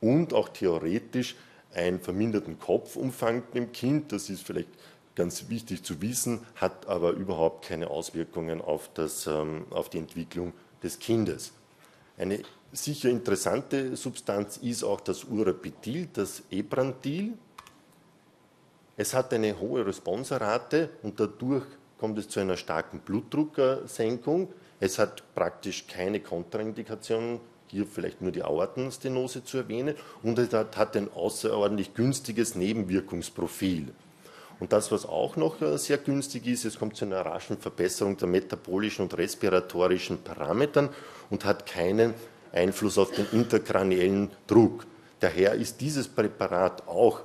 und 0.00 0.32
auch 0.32 0.48
theoretisch 0.48 1.36
einen 1.74 2.00
verminderten 2.00 2.58
Kopfumfang 2.58 3.44
im 3.54 3.70
Kind. 3.72 4.12
Das 4.12 4.30
ist 4.30 4.42
vielleicht 4.44 4.70
ganz 5.14 5.48
wichtig 5.48 5.82
zu 5.84 6.02
wissen, 6.02 6.40
hat 6.56 6.86
aber 6.86 7.12
überhaupt 7.12 7.66
keine 7.66 7.88
Auswirkungen 7.90 8.60
auf, 8.60 8.90
das, 8.94 9.26
ähm, 9.26 9.66
auf 9.70 9.90
die 9.90 9.98
Entwicklung 9.98 10.52
des 10.82 10.98
Kindes. 10.98 11.52
Eine 12.18 12.40
sicher 12.72 13.08
interessante 13.10 13.96
Substanz 13.96 14.58
ist 14.58 14.84
auch 14.84 15.00
das 15.00 15.24
Urapitil, 15.24 16.08
das 16.12 16.42
Ebrantil. 16.50 17.34
Es 18.96 19.14
hat 19.14 19.32
eine 19.32 19.58
hohe 19.58 19.86
Responserate 19.86 20.90
und 21.02 21.20
dadurch 21.20 21.64
kommt 21.98 22.18
es 22.18 22.28
zu 22.28 22.40
einer 22.40 22.56
starken 22.56 23.00
Blutdrucksenkung. 23.00 24.52
Es 24.80 24.98
hat 24.98 25.22
praktisch 25.34 25.86
keine 25.86 26.20
Kontraindikationen, 26.20 27.40
hier 27.68 27.86
vielleicht 27.86 28.22
nur 28.22 28.30
die 28.30 28.42
Aortenstenose 28.42 29.44
zu 29.44 29.58
erwähnen, 29.58 29.96
und 30.22 30.38
es 30.38 30.52
hat 30.52 30.96
ein 30.96 31.12
außerordentlich 31.12 31.94
günstiges 31.94 32.54
Nebenwirkungsprofil. 32.54 33.92
Und 34.58 34.72
das, 34.72 34.90
was 34.90 35.04
auch 35.04 35.36
noch 35.36 35.60
äh, 35.60 35.76
sehr 35.76 35.98
günstig 35.98 36.46
ist, 36.46 36.64
es 36.64 36.78
kommt 36.78 36.96
zu 36.96 37.04
einer 37.04 37.20
raschen 37.20 37.58
Verbesserung 37.58 38.16
der 38.16 38.28
metabolischen 38.28 39.02
und 39.02 39.16
respiratorischen 39.16 40.22
Parametern 40.22 40.88
und 41.28 41.44
hat 41.44 41.66
keinen 41.66 42.14
Einfluss 42.56 42.98
auf 42.98 43.12
den 43.12 43.26
interkraniellen 43.32 44.30
Druck. 44.46 44.86
Daher 45.20 45.54
ist 45.54 45.80
dieses 45.80 46.08
Präparat 46.08 46.86
auch 46.88 47.20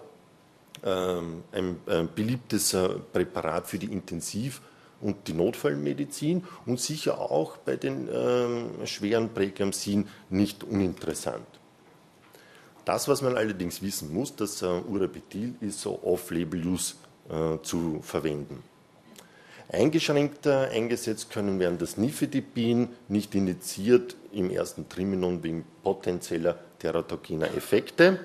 ähm, 0.84 1.44
ein, 1.52 1.78
beliebtes 2.16 2.74
äh, 2.74 2.90
Präparat 3.12 3.68
für 3.68 3.78
die 3.78 3.92
Intensiv- 3.92 4.62
und 5.02 5.28
die 5.28 5.34
Notfallmedizin 5.34 6.44
und 6.66 6.80
sicher 6.80 7.20
auch 7.20 7.58
bei 7.58 7.76
den 7.76 8.08
ähm, 8.14 8.86
schweren 8.86 9.30
Präklampsien 9.30 10.08
nicht 10.30 10.64
uninteressant. 10.64 11.46
Das, 12.86 13.08
was 13.08 13.22
man 13.22 13.38
allerdings 13.38 13.82
wissen 13.82 14.14
muss, 14.14 14.36
das 14.36 14.62
äh, 14.62 14.66
Urabetil 14.66 15.56
ist 15.62 15.82
so 15.82 16.00
Off-Label-Use 16.04 16.96
äh, 17.30 17.62
zu 17.64 18.00
verwenden. 18.02 18.64
Eingeschränkter 19.70 20.70
eingesetzt 20.70 21.30
können 21.30 21.60
werden 21.60 21.78
das 21.78 21.98
Nifedipin, 21.98 22.90
nicht 23.08 23.36
indiziert 23.36 24.16
im 24.34 24.50
ersten 24.50 24.88
Triminon 24.88 25.44
wegen 25.44 25.66
potenzieller 25.84 26.58
teratogener 26.80 27.48
Effekte. 27.56 28.20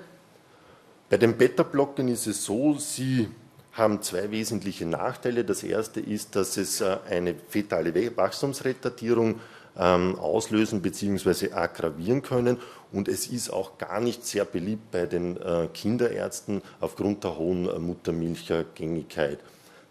Bei 1.09 1.17
den 1.17 1.37
Beta-Blockern 1.37 2.07
ist 2.07 2.27
es 2.27 2.43
so, 2.43 2.75
sie 2.77 3.29
haben 3.73 4.01
zwei 4.01 4.31
wesentliche 4.31 4.85
Nachteile. 4.85 5.45
Das 5.45 5.63
erste 5.63 5.99
ist, 5.99 6.35
dass 6.35 6.57
es 6.57 6.81
äh, 6.81 6.97
eine 7.09 7.35
fetale 7.35 7.93
Wachstumsretardierung 8.17 9.39
ähm, 9.77 10.17
auslösen 10.17 10.81
bzw. 10.81 11.53
aggravieren 11.53 12.23
können. 12.23 12.57
Und 12.91 13.07
es 13.07 13.27
ist 13.27 13.51
auch 13.51 13.77
gar 13.77 13.99
nicht 13.99 14.25
sehr 14.25 14.45
beliebt 14.45 14.91
bei 14.91 15.05
den 15.05 15.37
äh, 15.37 15.67
Kinderärzten 15.73 16.61
aufgrund 16.79 17.23
der 17.23 17.37
hohen 17.37 17.69
äh, 17.69 17.79
Muttermilchgängigkeit. 17.79 19.39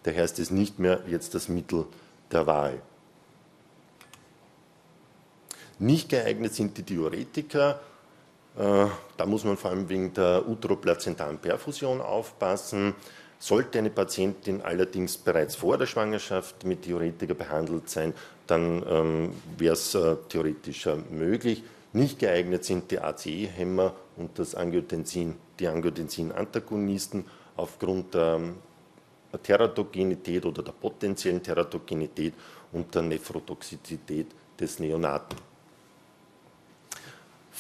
Daher 0.03 0.25
ist 0.25 0.39
es 0.39 0.51
nicht 0.51 0.79
mehr 0.79 1.01
jetzt 1.09 1.35
das 1.35 1.49
Mittel 1.49 1.87
der 2.33 2.47
Wahl. 2.47 2.81
Nicht 5.79 6.09
geeignet 6.09 6.55
sind 6.55 6.79
die 6.79 6.83
Diuretika. 6.83 7.81
Äh, 8.57 8.87
da 9.17 9.27
muss 9.27 9.45
man 9.45 9.59
vor 9.59 9.71
allem 9.71 9.89
wegen 9.89 10.13
der 10.15 10.49
uteroplazentalen 10.49 11.39
Perfusion 11.39 12.01
aufpassen. 12.01 12.95
Sollte 13.39 13.79
eine 13.79 13.91
Patientin 13.91 14.63
allerdings 14.63 15.19
bereits 15.19 15.57
vor 15.57 15.77
der 15.77 15.85
Schwangerschaft 15.85 16.65
mit 16.65 16.87
Diuretika 16.87 17.35
behandelt 17.35 17.91
sein, 17.91 18.15
dann 18.47 18.83
ähm, 18.89 19.33
wäre 19.59 19.75
es 19.75 19.95
äh, 19.95 20.17
theoretisch 20.31 20.87
äh, 20.87 20.97
möglich. 21.11 21.63
Nicht 21.93 22.19
geeignet 22.19 22.65
sind 22.65 22.91
die 22.91 22.99
ACE-Hämmer 22.99 23.93
und 24.17 24.39
das 24.39 24.55
Angiotensin, 24.55 25.35
die 25.59 25.69
Angiotensin-Antagonisten 25.69 27.27
aufgrund 27.57 28.15
der 28.15 28.41
Teratogenität 29.43 30.45
oder 30.47 30.63
der 30.63 30.73
potenziellen 30.73 31.43
Teratogenität 31.43 32.35
und 32.73 32.95
der 32.95 33.03
Nephrotoxizität 33.03 34.29
des 34.59 34.79
Neonaten. 34.79 35.37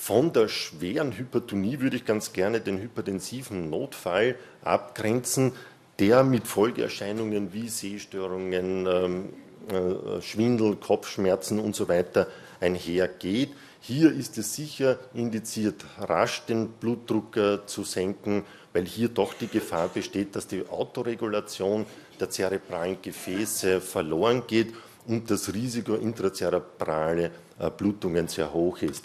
Von 0.06 0.32
der 0.32 0.46
schweren 0.46 1.18
Hypertonie 1.18 1.80
würde 1.80 1.96
ich 1.96 2.04
ganz 2.04 2.32
gerne 2.32 2.60
den 2.60 2.78
hypertensiven 2.78 3.70
Notfall 3.70 4.36
abgrenzen, 4.62 5.50
der 5.98 6.22
mit 6.22 6.46
Folgeerscheinungen 6.46 7.52
wie 7.52 7.68
Sehstörungen, 7.68 8.86
ähm, 8.86 9.28
äh, 9.68 10.22
Schwindel, 10.22 10.76
Kopfschmerzen 10.76 11.58
und 11.58 11.74
so 11.74 11.88
weiter 11.88 12.28
einhergeht. 12.60 13.50
Hier 13.80 14.12
ist 14.12 14.38
es 14.38 14.54
sicher 14.54 14.96
indiziert, 15.12 15.84
rasch 15.98 16.44
den 16.46 16.68
Blutdruck 16.68 17.36
äh, 17.36 17.66
zu 17.66 17.82
senken, 17.82 18.44
weil 18.74 18.84
hier 18.84 19.08
doch 19.08 19.34
die 19.34 19.48
Gefahr 19.48 19.88
besteht, 19.88 20.36
dass 20.36 20.46
die 20.46 20.68
Autoregulation 20.68 21.84
der 22.20 22.30
zerebralen 22.30 22.98
Gefäße 23.02 23.80
verloren 23.80 24.44
geht 24.46 24.72
und 25.08 25.28
das 25.32 25.52
Risiko 25.52 25.94
intrazerebrale 25.94 27.32
äh, 27.58 27.70
Blutungen 27.70 28.28
sehr 28.28 28.52
hoch 28.52 28.82
ist. 28.82 29.02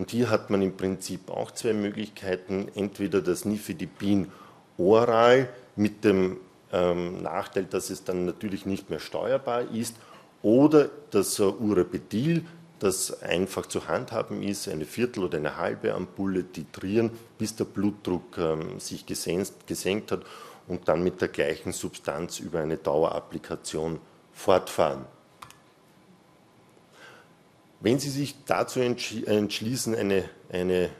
Und 0.00 0.12
hier 0.12 0.30
hat 0.30 0.48
man 0.48 0.62
im 0.62 0.78
Prinzip 0.78 1.28
auch 1.28 1.50
zwei 1.50 1.74
Möglichkeiten, 1.74 2.68
entweder 2.74 3.20
das 3.20 3.44
Nifedipin 3.44 4.28
oral 4.78 5.50
mit 5.76 6.04
dem 6.04 6.38
ähm, 6.72 7.20
Nachteil, 7.22 7.64
dass 7.64 7.90
es 7.90 8.02
dann 8.02 8.24
natürlich 8.24 8.64
nicht 8.64 8.88
mehr 8.88 8.98
steuerbar 8.98 9.70
ist, 9.74 9.94
oder 10.40 10.88
das 11.10 11.38
äh, 11.38 11.42
Urapetil, 11.42 12.46
das 12.78 13.22
einfach 13.22 13.66
zu 13.66 13.88
handhaben 13.88 14.42
ist, 14.42 14.68
eine 14.68 14.86
Viertel 14.86 15.22
oder 15.22 15.36
eine 15.36 15.58
halbe 15.58 15.92
Ampulle 15.92 16.44
titrieren, 16.44 17.10
bis 17.36 17.54
der 17.56 17.66
Blutdruck 17.66 18.38
ähm, 18.38 18.80
sich 18.80 19.04
gesenkt, 19.04 19.66
gesenkt 19.66 20.12
hat 20.12 20.22
und 20.66 20.88
dann 20.88 21.04
mit 21.04 21.20
der 21.20 21.28
gleichen 21.28 21.72
Substanz 21.72 22.40
über 22.40 22.60
eine 22.60 22.78
Dauerapplikation 22.78 24.00
fortfahren. 24.32 25.04
Wenn 27.80 27.98
Sie 27.98 28.10
sich 28.10 28.36
dazu 28.44 28.80
entschließen, 28.80 29.94
eine, 29.94 30.24
eine 30.52 30.90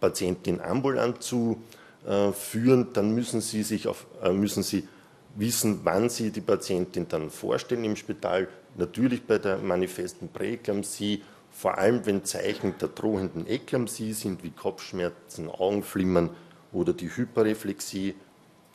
Patientin 0.00 0.60
ambulant 0.60 1.22
zu 1.22 1.62
äh, 2.06 2.32
führen, 2.32 2.92
dann 2.92 3.14
müssen 3.14 3.40
Sie, 3.40 3.62
sich 3.62 3.86
auf, 3.86 4.06
äh, 4.22 4.32
müssen 4.32 4.62
Sie 4.62 4.88
wissen, 5.36 5.80
wann 5.84 6.08
Sie 6.08 6.30
die 6.30 6.40
Patientin 6.40 7.06
dann 7.08 7.30
vorstellen 7.30 7.84
im 7.84 7.96
Spital, 7.96 8.48
natürlich 8.76 9.26
bei 9.26 9.38
der 9.38 9.58
manifesten 9.58 10.28
Präeklampsie 10.28 11.22
vor 11.50 11.78
allem 11.78 12.06
wenn 12.06 12.24
Zeichen 12.24 12.74
der 12.80 12.88
drohenden 12.88 13.46
Eklampsie 13.46 14.12
sind, 14.12 14.42
wie 14.44 14.50
Kopfschmerzen, 14.50 15.48
Augenflimmern 15.48 16.30
oder 16.72 16.92
die 16.92 17.14
Hyperreflexie, 17.14 18.14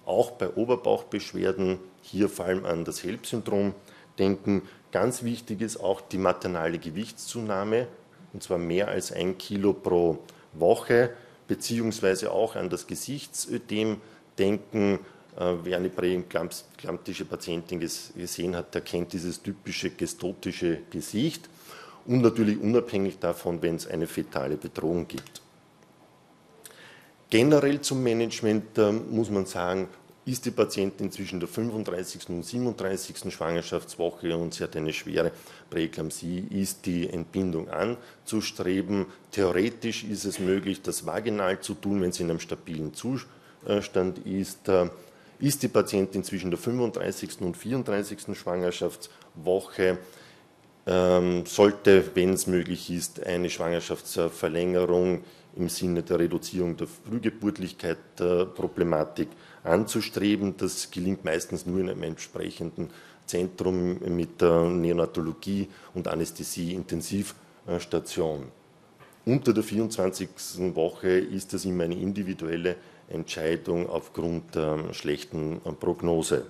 auch 0.05 0.31
bei 0.31 0.49
Oberbauchbeschwerden, 0.49 1.79
hier 2.01 2.29
vor 2.29 2.45
allem 2.45 2.65
an 2.65 2.85
das 2.85 3.03
HELP-Syndrom 3.03 3.73
denken. 4.19 4.63
Ganz 4.95 5.23
wichtig 5.23 5.59
ist 5.59 5.75
auch 5.75 5.99
die 5.99 6.17
maternale 6.17 6.79
Gewichtszunahme, 6.79 7.87
und 8.31 8.41
zwar 8.41 8.57
mehr 8.57 8.87
als 8.87 9.11
ein 9.11 9.37
Kilo 9.37 9.73
pro 9.73 10.19
Woche, 10.53 11.09
beziehungsweise 11.49 12.31
auch 12.31 12.55
an 12.55 12.69
das 12.69 12.87
Gesichtsödem 12.87 13.97
denken. 14.39 14.99
Äh, 15.37 15.53
wer 15.63 15.79
eine 15.79 15.89
präeklamptische 15.89 17.25
Patientin 17.25 17.81
gesehen 17.81 18.55
hat, 18.55 18.73
der 18.73 18.79
kennt 18.79 19.11
dieses 19.11 19.41
typische 19.41 19.89
gestotische 19.89 20.77
Gesicht 20.89 21.49
und 22.05 22.21
natürlich 22.21 22.57
unabhängig 22.57 23.19
davon, 23.19 23.61
wenn 23.61 23.75
es 23.75 23.87
eine 23.87 24.07
fetale 24.07 24.55
Bedrohung 24.55 25.09
gibt. 25.09 25.41
Generell 27.29 27.81
zum 27.81 28.01
Management 28.01 28.77
muss 29.11 29.29
man 29.29 29.45
sagen, 29.45 29.89
ist 30.25 30.45
die 30.45 30.51
Patientin 30.51 31.11
zwischen 31.11 31.39
der 31.39 31.47
35. 31.47 32.29
und 32.29 32.43
37. 32.43 33.31
Schwangerschaftswoche 33.31 34.35
und 34.35 34.53
sie 34.53 34.63
hat 34.63 34.75
eine 34.75 34.91
schwere 34.91 35.31
Präeklampsie, 35.69 36.47
ist 36.49 36.85
die 36.85 37.07
Entbindung 37.09 37.69
anzustreben. 37.69 39.05
Theoretisch 39.31 40.03
ist 40.03 40.25
es 40.25 40.39
möglich, 40.39 40.81
das 40.81 41.05
vaginal 41.05 41.59
zu 41.59 41.75
tun, 41.75 42.01
wenn 42.01 42.11
sie 42.11 42.23
in 42.23 42.31
einem 42.31 42.39
stabilen 42.39 42.93
Zustand 42.93 44.19
ist. 44.25 44.67
Äh, 44.67 44.89
ist 45.39 45.63
die 45.63 45.67
Patientin 45.67 46.23
zwischen 46.23 46.49
der 46.49 46.57
35. 46.57 47.41
und 47.41 47.57
34. 47.57 48.37
Schwangerschaftswoche, 48.37 49.97
ähm, 50.87 51.45
sollte, 51.45 52.11
wenn 52.15 52.33
es 52.33 52.47
möglich 52.47 52.89
ist, 52.89 53.25
eine 53.25 53.49
Schwangerschaftsverlängerung 53.49 55.23
im 55.55 55.69
Sinne 55.69 56.03
der 56.03 56.19
Reduzierung 56.19 56.75
der 56.77 56.87
Frühgeburtlichkeit 56.87 57.97
äh, 58.19 58.45
Problematik 58.45 59.29
anzustreben. 59.63 60.55
Das 60.57 60.91
gelingt 60.91 61.23
meistens 61.23 61.65
nur 61.65 61.79
in 61.79 61.89
einem 61.89 62.03
entsprechenden 62.03 62.89
Zentrum 63.25 63.99
mit 64.15 64.41
der 64.41 64.69
Neonatologie 64.69 65.67
und 65.93 66.07
Anästhesie 66.07 66.73
Intensivstation. 66.73 68.45
Unter 69.25 69.53
der 69.53 69.63
24. 69.63 70.29
Woche 70.75 71.09
ist 71.09 71.53
das 71.53 71.65
immer 71.65 71.85
eine 71.85 71.95
individuelle 71.95 72.75
Entscheidung 73.09 73.89
aufgrund 73.89 74.53
der 74.53 74.93
schlechten 74.93 75.59
Prognose. 75.79 76.45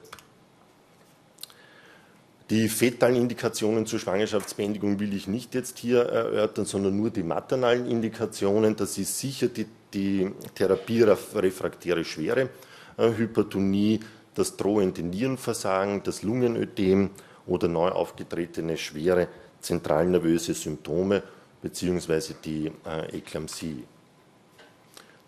Die 2.52 2.70
fetalen 2.70 3.16
Indikationen 3.16 3.88
zur 3.88 3.98
Schwangerschaftsbeendigung 3.98 5.00
will 5.00 5.16
ich 5.16 5.28
nicht 5.28 5.56
jetzt 5.56 5.80
hier 5.80 6.02
erörtern, 6.04 6.66
sondern 6.66 6.96
nur 6.96 7.10
die 7.10 7.24
maternalen 7.24 7.88
Indikationen. 7.88 8.76
Das 8.76 9.00
ist 9.00 9.18
sicher 9.18 9.48
die, 9.48 9.66
die 9.92 10.32
therapierefraktäre 10.54 12.04
Schwere 12.04 12.50
äh, 12.98 13.10
Hypertonie, 13.18 14.00
das 14.36 14.58
drohende 14.58 15.02
Nierenversagen, 15.02 16.04
das 16.04 16.22
Lungenödem 16.22 17.10
oder 17.48 17.68
neu 17.68 17.90
aufgetretene 17.90 18.78
schwere 18.78 19.28
zentralnervöse 19.60 20.54
Symptome 20.54 21.24
beziehungsweise 21.64 22.36
die 22.46 22.72
äh, 22.86 23.18
Eklampsie. 23.18 23.86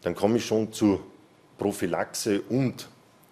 Dann 0.04 0.14
komme 0.14 0.38
ich 0.38 0.46
schon 0.46 0.72
zu 0.72 1.00
Prophylaxe 1.58 2.42
und 2.42 2.88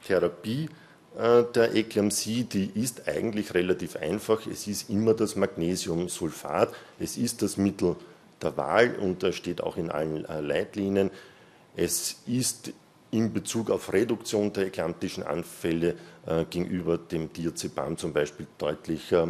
Therapie 0.08 0.70
der 1.17 1.74
Eklampsie, 1.74 2.43
die 2.43 2.72
ist 2.75 3.07
eigentlich 3.07 3.53
relativ 3.53 3.95
einfach. 3.95 4.45
Es 4.48 4.67
ist 4.67 4.89
immer 4.89 5.13
das 5.13 5.36
Magnesiumsulfat, 5.36 6.74
es 7.00 7.17
ist 7.17 7.41
das 7.41 7.55
Mittel 7.55 7.95
der 8.41 8.57
Wahl 8.57 8.95
und 8.95 9.24
das 9.24 9.36
steht 9.36 9.62
auch 9.62 9.77
in 9.77 9.89
allen 9.89 10.25
äh, 10.25 10.41
Leitlinien. 10.41 11.12
Es 11.75 12.17
ist 12.25 12.72
in 13.12 13.34
Bezug 13.34 13.69
auf 13.69 13.93
Reduktion 13.93 14.51
der 14.53 14.67
eklantischen 14.67 15.24
Anfälle 15.24 15.95
äh, 16.25 16.45
gegenüber 16.50 16.98
dem 16.98 17.32
Diazepam 17.32 17.97
zum 17.97 18.13
Beispiel 18.13 18.47
deutlich 18.58 19.12
äh, 19.12 19.25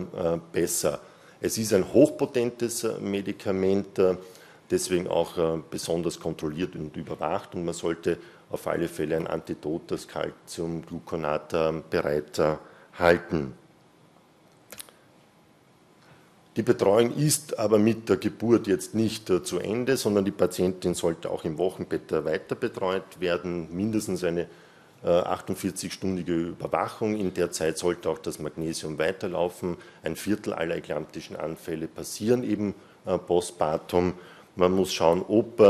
besser. 0.52 1.00
Es 1.42 1.58
ist 1.58 1.74
ein 1.74 1.94
hochpotentes 1.94 2.84
äh, 2.84 3.00
Medikament, 3.00 4.00
äh, 4.00 4.16
deswegen 4.72 5.08
auch 5.08 5.38
äh, 5.38 5.60
besonders 5.70 6.20
kontrolliert 6.20 6.76
und 6.76 6.96
überwacht 6.98 7.56
und 7.56 7.66
man 7.66 7.74
sollte 7.74 8.18
auf 8.56 8.68
alle 8.68 8.88
Fälle 8.88 9.16
ein 9.16 9.28
Antidot, 9.28 9.92
das 9.92 10.08
Calciumgluconat, 10.08 11.90
bereit 11.90 12.42
halten. 12.98 13.54
Die 16.56 16.64
Betreuung 16.64 17.14
ist 17.18 17.60
aber 17.60 17.78
mit 17.78 18.08
der 18.08 18.16
Geburt 18.16 18.68
jetzt 18.68 18.96
nicht 18.96 19.30
äh, 19.30 19.44
zu 19.44 19.60
Ende, 19.60 19.98
sondern 19.98 20.24
die 20.24 20.32
Patientin 20.32 20.94
sollte 20.94 21.30
auch 21.30 21.44
im 21.44 21.58
Wochenbett 21.58 22.14
äh, 22.14 22.24
weiter 22.24 22.56
betreut 22.56 23.20
werden, 23.20 23.68
mindestens 23.76 24.24
eine 24.24 24.48
48-stündige 25.04 26.32
äh, 26.32 26.50
Überwachung. 26.50 27.16
In 27.16 27.34
der 27.34 27.52
Zeit 27.52 27.78
sollte 27.78 28.10
auch 28.10 28.18
das 28.18 28.40
Magnesium 28.40 28.98
weiterlaufen. 28.98 29.76
Ein 30.02 30.16
Viertel 30.16 30.54
aller 30.54 30.78
eklantischen 30.78 31.36
Anfälle 31.36 31.88
passieren 31.88 32.44
eben 32.44 32.74
postpartum. 33.28 34.14
Man 34.56 34.72
muss 34.72 34.94
schauen, 34.94 35.24
ob 35.28 35.62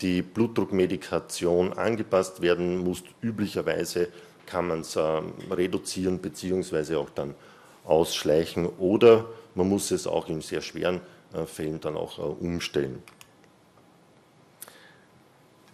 die 0.00 0.22
Blutdruckmedikation 0.22 1.72
angepasst 1.72 2.40
werden 2.40 2.78
muss. 2.78 3.02
Üblicherweise 3.20 4.08
kann 4.46 4.68
man 4.68 4.80
es 4.80 4.96
reduzieren 5.50 6.18
bzw. 6.18 6.96
auch 6.96 7.10
dann 7.10 7.34
ausschleichen 7.84 8.66
oder 8.66 9.26
man 9.54 9.68
muss 9.68 9.90
es 9.90 10.06
auch 10.06 10.28
in 10.28 10.40
sehr 10.40 10.60
schweren 10.60 11.00
äh, 11.34 11.44
Fällen 11.44 11.80
dann 11.80 11.96
auch 11.96 12.18
äh, 12.18 12.22
umstellen. 12.22 13.02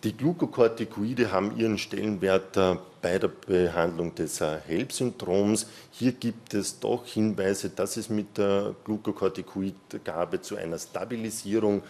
Die 0.05 0.17
Glukokortikoide 0.17 1.33
haben 1.33 1.57
ihren 1.57 1.79
Stellenwert 1.79 2.57
äh, 2.57 2.77
bei 3.01 3.19
der 3.19 3.29
Behandlung 3.29 4.15
des 4.15 4.41
HELP-Syndroms. 4.41 5.67
Hier 5.91 6.13
gibt 6.13 6.55
es 6.55 6.79
doch 6.79 7.07
Hinweise, 7.07 7.71
dass 7.71 7.97
es 7.97 8.09
mit 8.09 8.39
der 8.39 8.75
Glukokortikoidgabe 8.85 10.41
zu 10.41 10.57
einer 10.57 10.79
Stabilisierung 10.79 11.83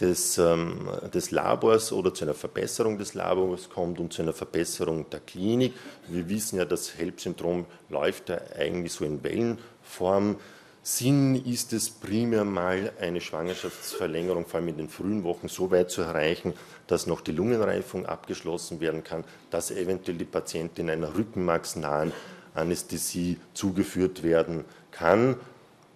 des, 0.00 0.38
ähm, 0.38 0.88
des, 1.12 1.30
Labors 1.30 1.92
oder 1.92 2.14
zu 2.14 2.24
einer 2.24 2.34
Verbesserung 2.34 2.98
des 2.98 3.14
Labors 3.14 3.68
kommt 3.68 3.98
und 4.00 4.12
zu 4.12 4.22
einer 4.22 4.32
Verbesserung 4.32 5.08
der 5.10 5.20
Klinik. 5.20 5.74
Wir 6.08 6.28
wissen 6.28 6.58
ja, 6.58 6.64
das 6.64 6.96
HELP-Syndrom 6.96 7.66
läuft 7.88 8.28
ja 8.28 8.40
eigentlich 8.58 8.92
so 8.92 9.04
in 9.04 9.22
Wellenform. 9.22 10.36
Sinn 10.82 11.34
ist 11.44 11.72
es 11.72 11.90
primär 11.90 12.44
mal 12.44 12.92
eine 13.00 13.20
Schwangerschaftsverlängerung, 13.20 14.46
vor 14.46 14.60
allem 14.60 14.68
in 14.68 14.78
den 14.78 14.88
frühen 14.88 15.22
Wochen, 15.24 15.48
so 15.48 15.70
weit 15.70 15.90
zu 15.90 16.02
erreichen, 16.02 16.54
dass 16.86 17.06
noch 17.06 17.20
die 17.20 17.32
Lungenreifung 17.32 18.06
abgeschlossen 18.06 18.80
werden 18.80 19.04
kann, 19.04 19.24
dass 19.50 19.70
eventuell 19.70 20.16
die 20.16 20.24
Patientin 20.24 20.88
einer 20.88 21.14
rückenmarksnahen 21.14 22.12
Anästhesie 22.54 23.38
zugeführt 23.54 24.22
werden 24.22 24.64
kann. 24.90 25.36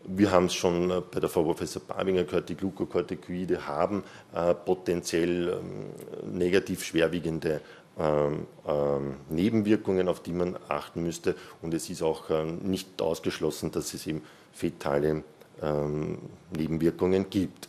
Wir 0.04 0.32
haben 0.32 0.46
es 0.46 0.54
schon 0.54 0.90
äh, 0.90 1.00
bei 1.00 1.20
der 1.20 1.28
Frau 1.28 1.44
Professor 1.44 1.82
Babinger 1.82 2.24
gehört, 2.24 2.48
die 2.48 2.56
Glukokortikoide 2.56 3.66
haben 3.66 4.02
äh, 4.34 4.54
potenziell 4.54 5.60
ähm, 5.60 6.36
negativ 6.38 6.84
schwerwiegende 6.84 7.60
ähm, 7.98 8.46
ähm, 8.66 9.16
Nebenwirkungen, 9.28 10.08
auf 10.08 10.20
die 10.20 10.32
man 10.32 10.56
achten 10.68 11.02
müsste. 11.02 11.36
Und 11.60 11.74
es 11.74 11.90
ist 11.90 12.02
auch 12.02 12.30
ähm, 12.30 12.58
nicht 12.62 13.00
ausgeschlossen, 13.00 13.70
dass 13.70 13.94
es 13.94 14.06
eben 14.06 14.22
fetale 14.52 15.22
ähm, 15.60 16.18
Nebenwirkungen 16.56 17.28
gibt. 17.28 17.68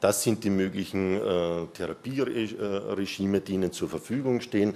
Das 0.00 0.22
sind 0.22 0.42
die 0.44 0.50
möglichen 0.50 1.16
äh, 1.20 1.66
Therapieregime, 1.74 3.40
die 3.40 3.52
Ihnen 3.52 3.72
zur 3.72 3.90
Verfügung 3.90 4.40
stehen. 4.40 4.74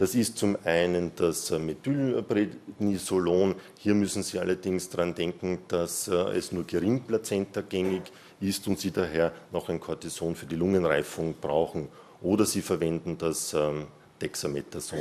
Das 0.00 0.14
ist 0.14 0.38
zum 0.38 0.56
einen 0.64 1.12
das 1.14 1.50
Methylprednisolon. 1.50 3.54
Hier 3.76 3.92
müssen 3.92 4.22
Sie 4.22 4.38
allerdings 4.38 4.88
daran 4.88 5.14
denken, 5.14 5.58
dass 5.68 6.08
äh, 6.08 6.14
es 6.14 6.52
nur 6.52 6.64
gering 6.64 7.02
plazentagängig 7.02 8.04
ist 8.40 8.66
und 8.66 8.80
Sie 8.80 8.92
daher 8.92 9.30
noch 9.52 9.68
ein 9.68 9.78
Cortison 9.78 10.36
für 10.36 10.46
die 10.46 10.56
Lungenreifung 10.56 11.34
brauchen. 11.38 11.88
Oder 12.22 12.46
Sie 12.46 12.62
verwenden 12.62 13.18
das 13.18 13.52
ähm, 13.52 13.88
Dexamethason. 14.22 15.00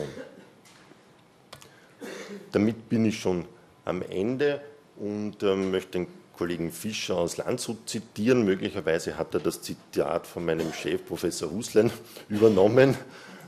Damit 2.52 2.90
bin 2.90 3.06
ich 3.06 3.22
schon 3.22 3.46
am 3.86 4.02
Ende 4.02 4.60
und 4.98 5.42
ähm, 5.44 5.72
möchte 5.72 5.92
den 5.92 6.08
Kollegen 6.34 6.74
Fischer 6.74 7.16
aus 7.16 7.38
Landshut 7.38 7.88
zitieren. 7.88 8.44
Möglicherweise 8.44 9.18
hat 9.18 9.34
er 9.34 9.40
das 9.40 9.62
Zitat 9.62 10.28
von 10.28 10.44
meinem 10.44 10.74
Chef, 10.74 11.06
Professor 11.06 11.50
Huslein, 11.50 11.90
übernommen. 12.28 12.98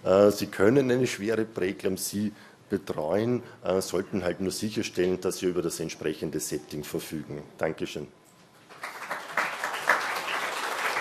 Äh, 0.04 0.32
Sie 0.32 0.48
können 0.48 0.90
eine 0.92 1.08
schwere 1.08 1.46
Präeklampsie 1.46 2.32
betreuen, 2.70 3.44
äh, 3.64 3.82
sollten 3.82 4.24
halt 4.24 4.40
nur 4.42 4.52
sicherstellen, 4.52 5.20
dass 5.22 5.40
Sie 5.40 5.48
über 5.48 5.62
das 5.62 5.80
entsprechende 5.80 6.40
Setting 6.40 6.84
verfügen. 6.84 7.42
Dankeschön. 7.58 8.08